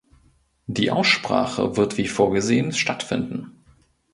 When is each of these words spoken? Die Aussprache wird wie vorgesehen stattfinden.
Die 0.65 0.89
Aussprache 0.89 1.77
wird 1.77 1.99
wie 1.99 2.07
vorgesehen 2.07 2.71
stattfinden. 2.71 3.51